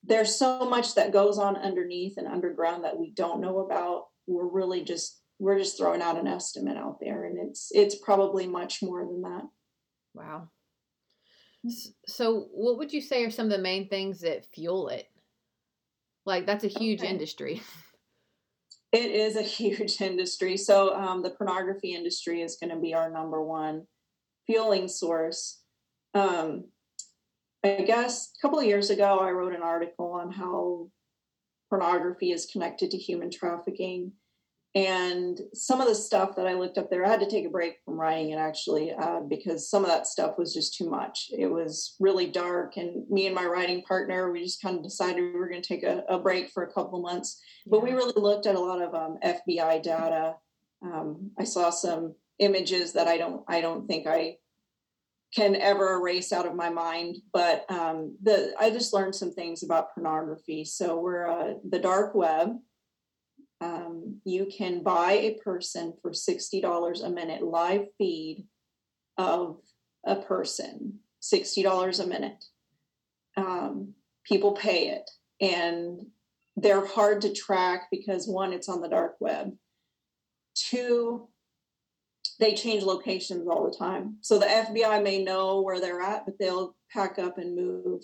[0.03, 4.07] There's so much that goes on underneath and underground that we don't know about.
[4.27, 8.47] We're really just we're just throwing out an estimate out there and it's it's probably
[8.47, 9.43] much more than that.
[10.15, 10.49] Wow
[12.07, 15.09] so what would you say are some of the main things that fuel it
[16.27, 17.09] like that's a huge okay.
[17.09, 17.63] industry
[18.93, 23.11] it is a huge industry so um, the pornography industry is going to be our
[23.11, 23.85] number one
[24.47, 25.61] fueling source
[26.15, 26.65] um,
[27.65, 30.91] I guess a couple of years ago, I wrote an article on how
[31.71, 34.13] pornography is connected to human trafficking.
[34.75, 37.51] And some of the stuff that I looked up there, I had to take a
[37.51, 41.31] break from writing it actually, uh, because some of that stuff was just too much.
[41.37, 42.77] It was really dark.
[42.77, 45.69] And me and my writing partner, we just kind of decided we were going to
[45.69, 47.41] take a, a, break for a couple months.
[47.69, 50.35] But we really looked at a lot of um, FBI data.
[50.83, 54.39] Um, I saw some images that I don't, I don't think I
[55.37, 57.17] can ever erase out of my mind.
[57.33, 60.65] But um, the I just learned some things about pornography.
[60.65, 62.57] So we're uh, the dark web.
[63.61, 68.47] Um, you can buy a person for sixty dollars a minute live feed
[69.17, 69.59] of
[70.05, 72.45] a person, sixty dollars a minute.
[73.37, 76.07] Um, people pay it, and
[76.57, 79.53] they're hard to track because one, it's on the dark web.
[80.55, 81.29] Two,
[82.39, 84.17] they change locations all the time.
[84.21, 88.03] So the FBI may know where they're at, but they'll pack up and move.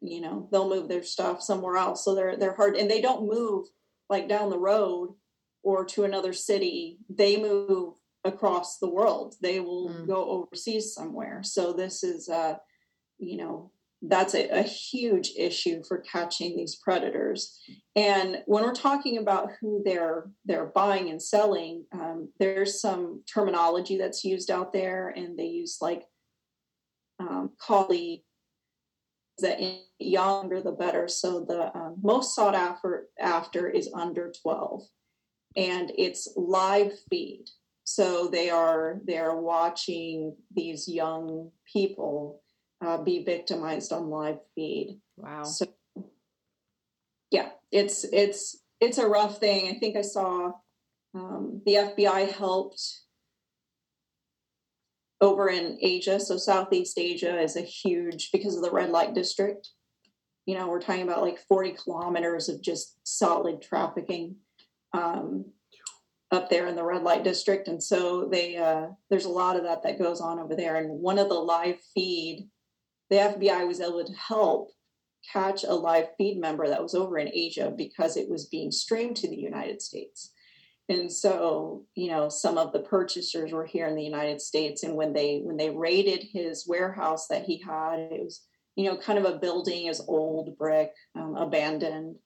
[0.00, 2.04] You know, they'll move their stuff somewhere else.
[2.04, 3.66] So they're they're hard, and they don't move
[4.08, 5.14] like down the road
[5.62, 6.98] or to another city.
[7.08, 9.34] They move across the world.
[9.40, 10.06] They will mm.
[10.06, 11.42] go overseas somewhere.
[11.42, 12.56] So this is, uh,
[13.18, 13.70] you know,
[14.06, 17.58] that's a, a, huge issue for catching these predators.
[17.96, 23.96] And when we're talking about who they're they're buying and selling, um, there's some terminology
[23.96, 26.02] that's used out there, and they use like
[27.18, 28.24] um, collie
[29.38, 29.60] that
[29.98, 31.08] younger the better.
[31.08, 34.82] So the um, most sought after after is under 12,
[35.56, 37.46] and it's live feed.
[37.84, 42.42] So they are they are watching these young people
[42.84, 45.00] uh, be victimized on live feed.
[45.16, 45.42] Wow.
[45.44, 45.66] So
[47.30, 49.68] yeah, it's it's it's a rough thing.
[49.68, 50.52] I think I saw
[51.14, 53.03] um, the FBI helped
[55.20, 56.20] over in Asia.
[56.20, 59.70] So Southeast Asia is a huge because of the red light district.
[60.46, 64.36] You know, we're talking about like 40 kilometers of just solid trafficking
[64.92, 65.46] um,
[66.30, 67.68] up there in the red light district.
[67.68, 70.76] And so they uh, there's a lot of that that goes on over there.
[70.76, 72.48] And one of the live feed
[73.10, 74.70] the FBI was able to help
[75.32, 79.16] catch a live feed member that was over in Asia because it was being streamed
[79.16, 80.32] to the United States.
[80.88, 84.96] And so, you know, some of the purchasers were here in the United States, and
[84.96, 88.42] when they when they raided his warehouse that he had, it was
[88.76, 92.16] you know kind of a building is old brick, um, abandoned,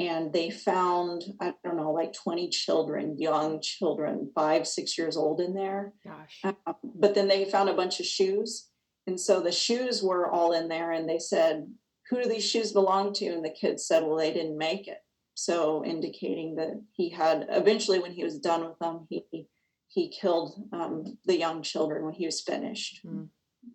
[0.00, 5.40] and they found I don't know like 20 children, young children, five six years old
[5.40, 5.92] in there.
[6.04, 6.40] Gosh.
[6.42, 8.70] Um, but then they found a bunch of shoes,
[9.06, 11.72] and so the shoes were all in there, and they said,
[12.08, 14.98] "Who do these shoes belong to?" And the kids said, "Well, they didn't make it."
[15.42, 19.46] So indicating that he had eventually, when he was done with them, he
[19.88, 23.00] he killed um, the young children when he was finished.
[23.06, 23.28] Mm.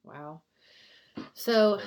[0.04, 0.44] Wow.
[1.34, 1.80] So,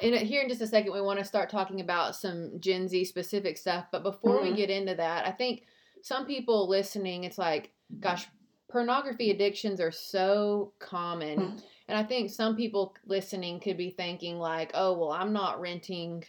[0.00, 3.04] in here in just a second, we want to start talking about some Gen Z
[3.04, 3.86] specific stuff.
[3.92, 4.50] But before Mhm.
[4.50, 5.66] we get into that, I think
[6.02, 8.26] some people listening, it's like, gosh,
[8.68, 11.38] pornography addictions are so common.
[11.38, 11.62] Mhm.
[11.86, 16.24] And I think some people listening could be thinking, like, oh, well, I'm not renting,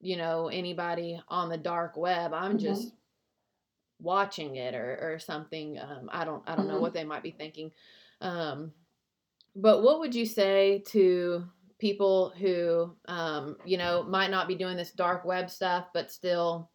[0.00, 2.32] you know, anybody on the dark web.
[2.32, 2.60] I'm Mhm.
[2.62, 2.94] just
[4.00, 5.78] watching it or, or something.
[5.78, 6.80] Um, I don't I don't know Mhm.
[6.80, 7.72] what they might be thinking.
[8.20, 8.72] Um,
[9.56, 11.46] but what would you say to
[11.78, 16.70] people who, um, you know, might not be doing this dark web stuff, but still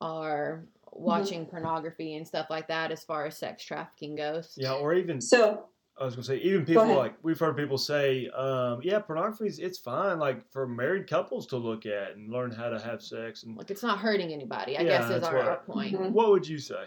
[0.00, 4.56] are watching pornography and stuff like that as far as sex trafficking goes?
[4.56, 5.68] Yeah, or even So
[6.00, 9.78] I was gonna say even people like we've heard people say, um, yeah, pornography's it's
[9.78, 13.56] fine like for married couples to look at and learn how to have sex and
[13.56, 15.94] Like it's not hurting anybody, I Yeah, guess is our, what- our point.
[15.96, 16.10] Mhm.
[16.12, 16.84] what would you say?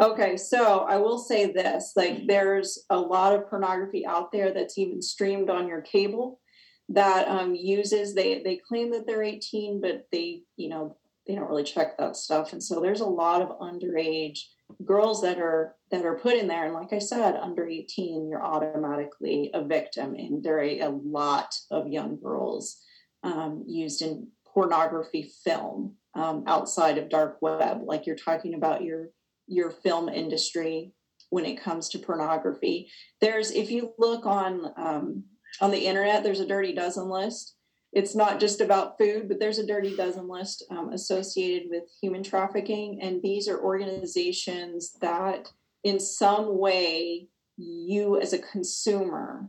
[0.00, 4.78] Okay, so I will say this like, there's a lot of pornography out there that's
[4.78, 6.40] even streamed on your cable
[6.88, 11.48] that um, uses, they, they claim that they're 18, but they, you know, they don't
[11.48, 12.52] really check that stuff.
[12.52, 14.40] And so there's a lot of underage
[14.84, 18.44] girls that are that are put in there and like i said under 18 you're
[18.44, 22.78] automatically a victim and there are a, lot of young girls
[23.22, 29.08] um, used in pornography film um, outside of dark web like you're talking about your
[29.46, 30.92] your film industry
[31.32, 32.90] when it comes to pornography.
[33.22, 35.24] There's, if you look on um,
[35.62, 37.56] on the internet, there's a dirty dozen list.
[37.92, 42.22] It's not just about food, but there's a dirty dozen list um, associated with human
[42.22, 45.48] trafficking, and these are organizations that,
[45.84, 47.28] in some way,
[47.58, 49.48] you as a consumer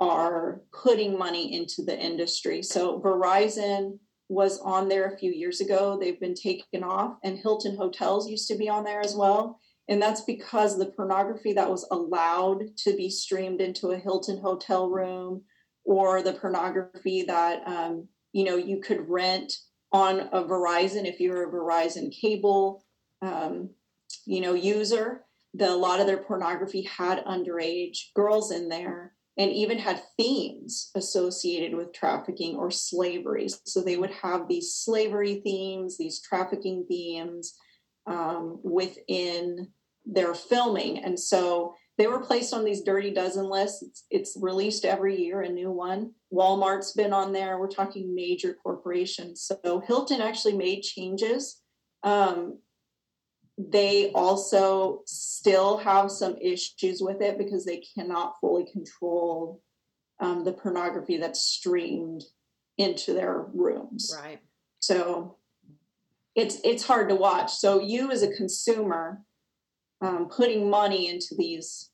[0.00, 2.62] are putting money into the industry.
[2.62, 5.98] So Verizon was on there a few years ago.
[6.00, 9.60] They've been taken off, and Hilton Hotels used to be on there as well.
[9.88, 14.88] And that's because the pornography that was allowed to be streamed into a Hilton hotel
[14.88, 15.42] room,
[15.84, 19.52] or the pornography that um, you know you could rent
[19.92, 22.84] on a Verizon if you're a Verizon cable,
[23.20, 23.70] um,
[24.24, 25.24] you know, user.
[25.54, 30.90] The a lot of their pornography had underage girls in there and even had themes
[30.94, 33.48] associated with trafficking or slavery.
[33.64, 37.54] So they would have these slavery themes, these trafficking themes
[38.06, 39.68] um, within
[40.06, 41.04] their filming.
[41.04, 43.82] And so they were placed on these dirty dozen lists.
[43.82, 46.12] It's, it's, released every year, a new one.
[46.32, 47.58] Walmart's been on there.
[47.58, 49.42] We're talking major corporations.
[49.42, 51.60] So Hilton actually made changes.
[52.02, 52.58] Um,
[53.58, 59.60] they also still have some issues with it because they cannot fully control
[60.20, 62.22] um, the pornography that's streamed
[62.78, 64.16] into their rooms.
[64.18, 64.40] Right.
[64.80, 65.36] So
[66.34, 67.52] it's it's hard to watch.
[67.52, 69.20] So you as a consumer
[70.02, 71.90] um, putting money into these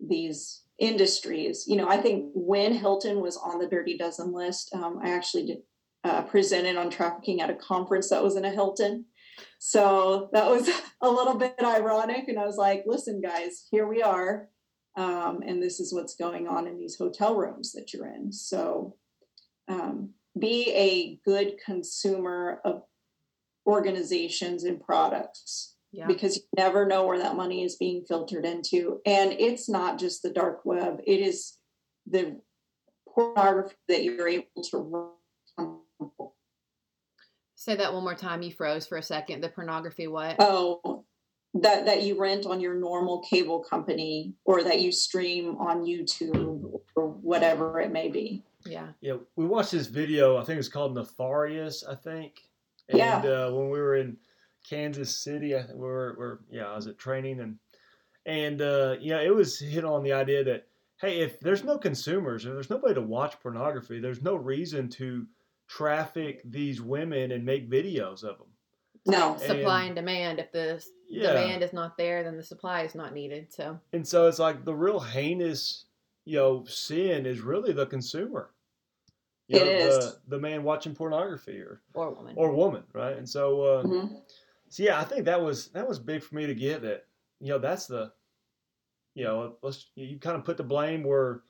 [0.00, 4.98] these industries, you know, I think when Hilton was on the Dirty Dozen list, um,
[5.02, 5.58] I actually did
[6.02, 9.06] uh, presented on trafficking at a conference that was in a Hilton.
[9.58, 10.68] So that was
[11.00, 12.28] a little bit ironic.
[12.28, 14.48] And I was like, listen, guys, here we are.
[14.96, 18.32] Um, and this is what's going on in these hotel rooms that you're in.
[18.32, 18.96] So
[19.66, 22.82] um, be a good consumer of
[23.66, 26.06] organizations and products Yeah.
[26.08, 29.00] because you never know where that money is being filtered into.
[29.06, 31.56] And it's not just the dark web, it is
[32.06, 32.40] the
[33.08, 35.78] pornography that you're able to run.
[37.54, 38.42] Say that one more time.
[38.42, 39.40] You froze for a second.
[39.42, 40.36] The pornography, what?
[40.38, 41.04] Oh,
[41.54, 46.80] that that you rent on your normal cable company or that you stream on YouTube
[46.96, 48.42] or whatever it may be.
[48.66, 48.88] yeah.
[49.00, 50.36] Yeah, we watched this video.
[50.36, 51.84] I think it's called Nefarious.
[51.88, 52.40] I think.
[52.88, 53.18] And, Yeah.
[53.18, 54.16] Uh, when we were in
[54.68, 57.58] Kansas City, I, we were, we're yeah, I was at training and
[58.26, 60.66] and uh, yeah, it was hit on the idea that
[61.00, 65.26] hey, if there's no consumers, if there's nobody to watch pornography, there's no reason to
[65.68, 68.46] traffic these women and make videos of them.
[69.06, 69.36] No.
[69.36, 70.38] Supply And- and demand.
[70.38, 71.32] If the Yeah.
[71.34, 73.52] demand is not there, then the supply is not needed.
[73.52, 75.84] So And so it's like the real heinous,
[76.24, 78.50] you know, sin is really the consumer.
[79.48, 79.98] You It know, is.
[79.98, 82.34] the the man watching pornography or or woman.
[82.38, 83.16] or woman, right?
[83.18, 84.22] And so, uh, Mhm.
[84.74, 87.06] So yeah, I think that was that was big for me to get that.
[87.38, 88.10] You know, that's the,
[89.14, 91.42] you know, let's you kind of put the blame where,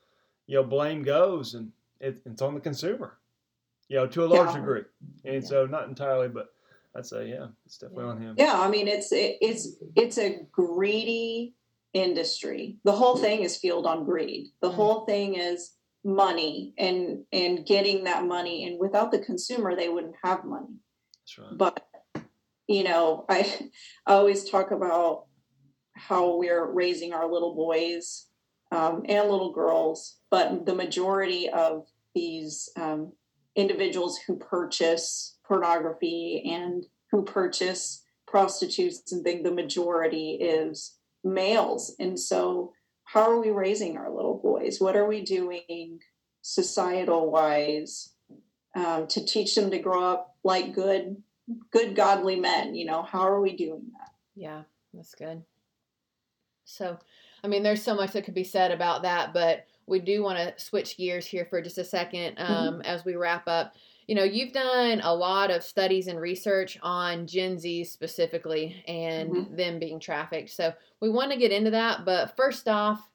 [0.46, 3.16] you know, blame goes, and it, it's on the consumer.
[3.88, 4.56] You know, to a large Yeah.
[4.60, 4.82] degree,
[5.24, 5.48] and Yeah.
[5.48, 6.48] so not entirely, but
[6.94, 8.10] I'd say yeah, it's definitely Yeah.
[8.10, 8.34] on him.
[8.36, 11.54] Yeah, I mean it's it, it's it's a greedy
[11.94, 12.76] industry.
[12.84, 14.48] The whole thing is fueled on greed.
[14.60, 14.74] The Mm.
[14.74, 20.16] whole thing is money and and getting that money and without the consumer they wouldn't
[20.22, 20.76] have money.
[21.22, 21.56] That's right.
[21.56, 21.86] But
[22.66, 23.70] you know, I
[24.06, 25.26] always talk about
[25.94, 28.26] how we're raising our little boys
[28.72, 33.12] um, and little girls, but the majority of these um,
[33.54, 41.94] individuals who purchase pornography and who purchase prostitutes and things, the majority is males.
[42.00, 42.72] And so,
[43.04, 44.80] how are we raising our little boys?
[44.80, 46.00] What are we doing
[46.40, 48.14] societal wise
[48.74, 51.22] um, to teach them to grow up like good,
[51.70, 52.74] good, godly men?
[52.74, 54.10] You know, how are we doing that?
[54.34, 55.42] Yeah, that's good.
[56.64, 56.98] So,
[57.42, 60.38] I mean, there's so much that could be said about that, but we do want
[60.38, 63.74] to switch gears here for just a second um, as we wrap up.
[64.06, 69.56] You know, you've done a lot of studies and research on Gen Z specifically and
[69.56, 70.50] them being trafficked.
[70.50, 72.04] So, we want to get into that.
[72.06, 73.10] But first off,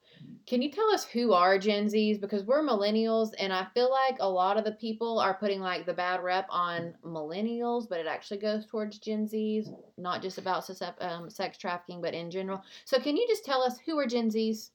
[0.50, 2.20] can you tell us who are Gen Zs?
[2.20, 5.86] Because we're millennials, and I feel like a lot of the people are putting like
[5.86, 9.68] the bad rep on millennials, but it actually goes towards Gen Zs,
[10.00, 10.68] not just about
[11.02, 12.64] um, sex trafficking, but in general.
[12.86, 14.72] So, can you just tell us who are Gen Zs?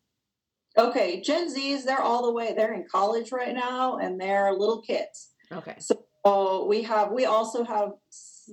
[0.79, 4.81] Okay, Gen Zs, they're all the way, they're in college right now and they're little
[4.81, 5.31] kids.
[5.51, 5.77] Okay.
[5.79, 7.91] So we have, we also have,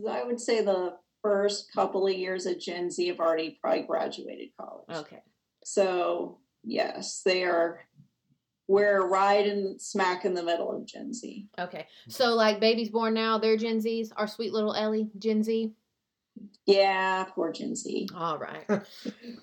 [0.07, 4.49] I would say the first couple of years of Gen Z have already probably graduated
[4.59, 5.05] college.
[5.05, 5.21] Okay.
[5.63, 7.81] So yes, they are,
[8.67, 11.47] we're right in smack in the middle of Gen Z.
[11.59, 11.87] Okay.
[12.07, 14.11] So, like babies born now, they're Gen Zs.
[14.15, 15.71] Our sweet little Ellie, Gen Z.
[16.65, 18.09] Yeah, poor Gen Z.
[18.15, 18.65] All right.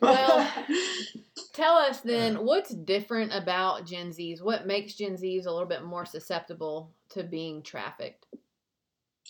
[0.01, 0.51] Well-
[1.53, 4.41] Tell us then what's different about Gen Zs?
[4.41, 8.27] What makes Gen Zs a little bit more susceptible to being trafficked?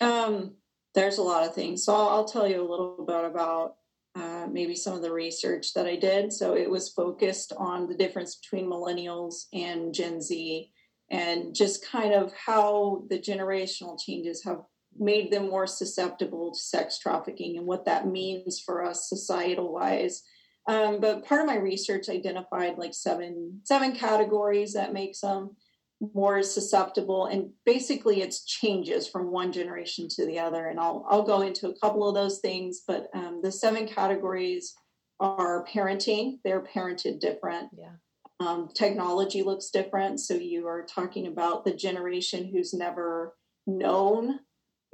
[0.02, 0.56] Um,
[0.94, 1.84] there's a lot of things.
[1.84, 3.76] So I'll, I'll tell you a little bit about
[4.18, 6.32] uh, maybe some of the research that I did.
[6.32, 10.70] So it was focused on the difference between millennials and Gen Z
[11.10, 14.62] and just kind of how the generational changes have
[14.98, 20.22] made them more susceptible to sex trafficking and what that means for us societal wise.
[20.66, 25.56] Um, but part of my research identified like seven seven categories that makes them
[26.00, 31.24] more susceptible and basically it's changes from one generation to the other and i'll, I'll
[31.24, 34.74] go into a couple of those things but um, the seven categories
[35.18, 37.96] are parenting they're parented different Yeah.
[38.38, 43.34] um, technology looks different so you are talking about the generation who's never
[43.66, 44.38] known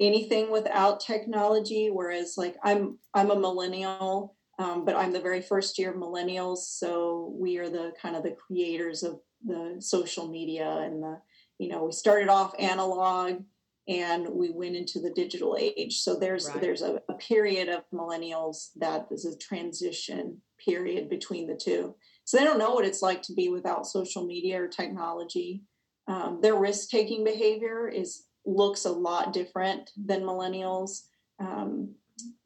[0.01, 5.79] anything without technology whereas like i'm i'm a millennial um, but i'm the very first
[5.79, 10.69] year of millennials so we are the kind of the creators of the social media
[10.69, 11.21] and the
[11.59, 13.43] you know we started off analog
[13.87, 15.99] and we went into the digital age.
[15.99, 16.61] So there's Right.
[16.61, 21.95] there's a, a period of millennials that is a transition period between the two.
[22.25, 25.63] So they don't know what it's like to be without social media or technology.
[26.07, 31.03] Um, their risk-taking behavior is looks a lot different than millennials.
[31.39, 31.95] Um,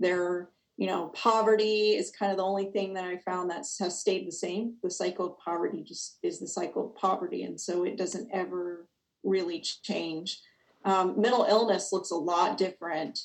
[0.00, 3.98] their you know poverty is kind of the only thing that i found that has
[4.00, 7.84] stayed the same the cycle of poverty just is the cycle of poverty and so
[7.84, 8.88] it doesn't ever
[9.24, 10.40] really change
[10.84, 13.18] um, mental illness looks a lot different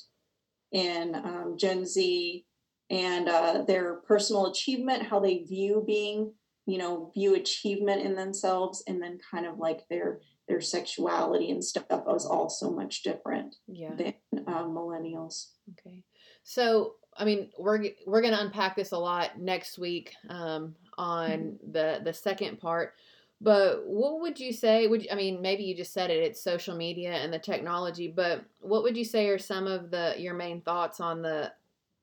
[0.72, 2.44] in um, gen z
[2.90, 6.32] and uh, their personal achievement how they view being
[6.66, 11.64] you know view achievement in themselves and then kind of like their their sexuality and
[11.64, 13.94] stuff was all so much different Yeah.
[13.94, 14.14] than
[14.46, 16.02] uh, millennials Okay.
[16.42, 21.58] So, I mean, we're we're going to unpack this a lot next week um, on
[21.70, 22.94] the the second part.
[23.40, 24.86] But what would you say?
[24.86, 26.22] Would I mean, maybe you just said it.
[26.22, 28.08] It's social media and the technology.
[28.08, 31.52] But what would you say are some of the your main thoughts on the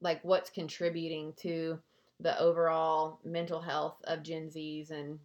[0.01, 1.79] like what's contributing to
[2.19, 5.19] the overall mental health of Gen Zs and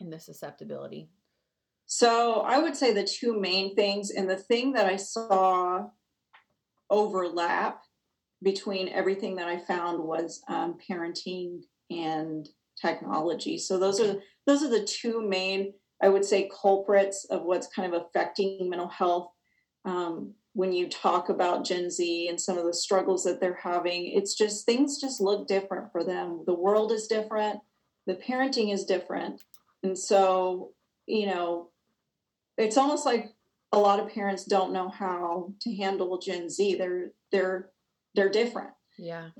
[0.00, 1.08] and the susceptibility?
[1.86, 5.88] So I would say the two main things, and the thing that I saw
[6.88, 7.82] overlap
[8.42, 12.48] between everything that I found was um, parenting and
[12.80, 13.58] technology.
[13.58, 14.16] So those are
[14.46, 18.88] those are the two main, I would say, culprits of what's kind of affecting mental
[18.88, 19.30] health.
[19.84, 24.06] Um, when you talk about Gen Z and some of the struggles that they're having,
[24.06, 26.42] it's just things just look different for them.
[26.46, 27.60] The world is different,
[28.06, 29.42] the parenting is different,
[29.82, 30.72] and so
[31.06, 31.70] you know
[32.56, 33.32] it's almost like
[33.72, 36.76] a lot of parents don't know how to handle Gen Z.
[36.76, 37.70] They're they're
[38.14, 38.70] they're different.
[38.98, 39.30] Yeah.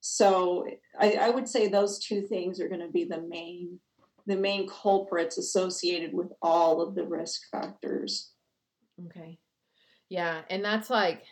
[0.00, 0.66] So
[0.98, 3.80] I, I would say those two things are going to be the main
[4.26, 8.32] the main culprits associated with all of the risk factors.
[9.06, 9.38] Okay.
[10.08, 11.24] Yeah, and that's like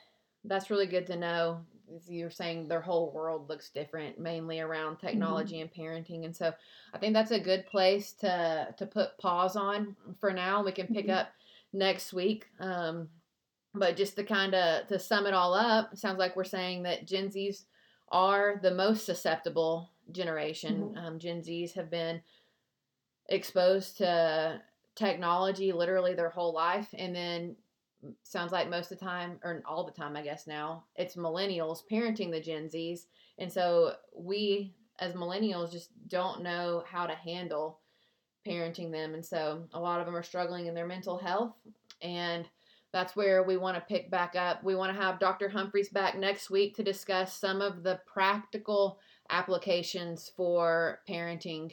[0.44, 1.64] that's really good to know.
[2.08, 5.06] You're saying their whole world looks different, mainly around Mm-hmm.
[5.06, 6.52] technology and parenting, and so
[6.94, 10.62] I think that's a good place to to put pause on for now.
[10.62, 11.10] We can pick Mhm.
[11.10, 11.28] up
[11.72, 12.46] next week.
[12.60, 13.08] Um,
[13.74, 17.06] but just to kind of to sum it all up, sounds like we're saying that
[17.06, 17.64] Gen Zs
[18.10, 20.94] are the most susceptible generation.
[20.96, 22.20] Um, Gen Zs have been
[23.28, 24.60] exposed to
[24.94, 27.56] technology literally their whole life, and then
[28.24, 31.80] sounds like most of the time, or all the time, I guess now, it's millennials
[31.90, 33.06] parenting the Gen Zs,
[33.38, 37.78] and so we as millennials just don't know how to handle
[38.46, 41.54] parenting them, and so a lot of them are struggling in their mental health
[42.02, 42.48] and
[42.92, 44.62] that's where we want to pick back up.
[44.62, 45.48] We want to have Dr.
[45.48, 48.98] Humphreys back next week to discuss some of the practical
[49.30, 51.72] applications for parenting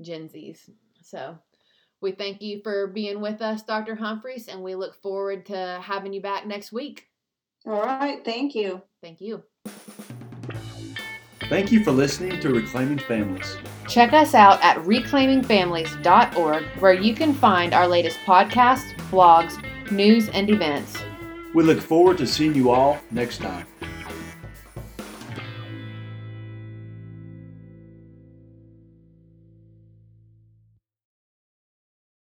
[0.00, 0.70] Gen Zs.
[1.02, 1.36] So
[2.00, 3.96] we thank you for being with us, Dr.
[3.96, 7.08] Humphreys, and we look forward to having you back next week.
[7.66, 8.24] All right.
[8.24, 8.82] Thank you.
[9.00, 9.42] Thank you.
[11.48, 13.56] Thank you for listening to Reclaiming Families.
[13.88, 20.50] Check us out at reclaimingfamilies.org, where you can find our latest podcasts, blogs, news, and
[20.50, 20.96] events.
[21.54, 23.66] We look forward to seeing you all next time.